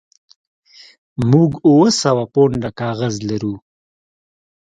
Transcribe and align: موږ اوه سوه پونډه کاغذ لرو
موږ 1.31 1.51
اوه 1.67 1.87
سوه 2.01 2.23
پونډه 2.33 2.69
کاغذ 2.81 3.15
لرو 3.29 3.53